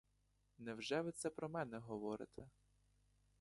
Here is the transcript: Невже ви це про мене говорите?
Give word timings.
Невже 0.57 1.01
ви 1.01 1.11
це 1.11 1.29
про 1.29 1.49
мене 1.49 1.77
говорите? 1.77 2.49